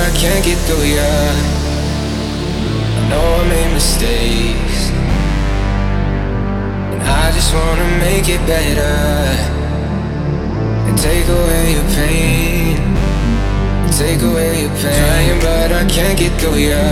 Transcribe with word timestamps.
I 0.00 0.10
can't 0.16 0.42
get 0.44 0.58
through 0.66 0.86
ya. 0.96 1.12
I 2.98 3.02
know 3.10 3.24
I 3.40 3.42
made 3.52 3.72
mistakes, 3.74 4.80
and 6.92 7.02
I 7.02 7.30
just 7.36 7.52
wanna 7.54 7.88
make 8.06 8.26
it 8.28 8.40
better 8.46 8.96
and 10.86 10.96
take 10.96 11.26
away 11.28 11.64
your 11.76 11.88
pain, 11.98 12.76
take 13.92 14.22
away 14.22 14.62
your 14.62 14.74
pain. 14.82 15.00
Trying, 15.04 15.40
but 15.40 15.70
I 15.72 15.84
can't 15.96 16.18
get 16.18 16.32
through 16.40 16.60
ya. 16.70 16.86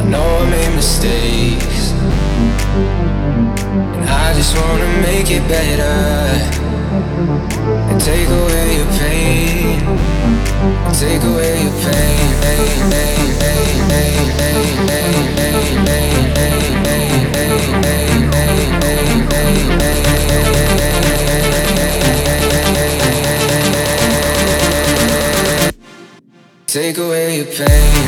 I 0.00 0.02
know 0.12 0.26
I 0.42 0.44
made 0.56 0.74
mistakes, 0.76 1.92
and 3.96 4.08
I 4.24 4.32
just 4.38 4.56
wanna 4.56 4.90
make 5.08 5.28
it 5.30 5.44
better 5.48 5.98
and 7.90 8.00
take 8.00 8.28
away 8.40 8.66
your 8.78 8.90
pain, 9.02 9.77
Take 26.80 26.98
away 26.98 27.38
your 27.38 27.46
pain. 27.46 27.98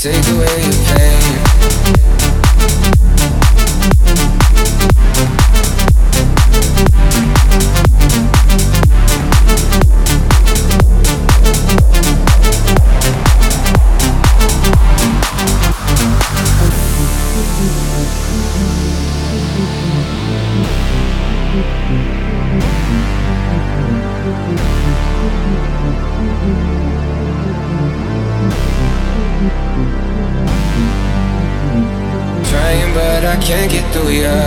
Take 0.00 0.26
away 0.28 0.62
your 0.62 0.72
pain. 0.96 1.30
I 33.30 33.36
can't 33.36 33.70
get 33.70 33.84
through 33.92 34.10
ya. 34.10 34.40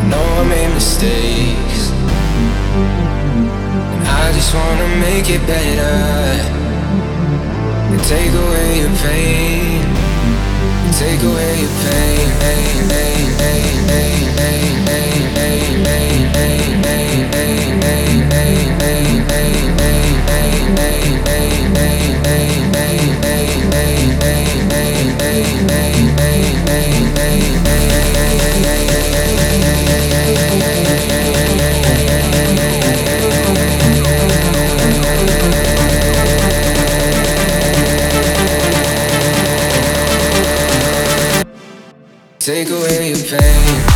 I 0.00 0.02
know 0.08 0.24
I 0.40 0.44
made 0.48 0.72
mistakes, 0.72 1.82
and 3.92 4.08
I 4.22 4.32
just 4.32 4.54
wanna 4.54 4.88
make 5.06 5.28
it 5.28 5.42
better 5.46 5.98
and 7.92 8.00
take 8.14 8.32
away 8.44 8.68
your 8.80 8.94
pain, 9.04 9.84
and 10.84 10.94
take 11.04 11.20
away 11.30 11.52
your 11.60 11.74
pain. 11.84 12.03
Take 42.44 42.68
away 42.68 43.08
your 43.08 43.16
pain. 43.24 43.94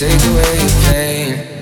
Take 0.00 0.12
away 0.12 0.56
your 0.56 0.70
pain. 0.88 1.59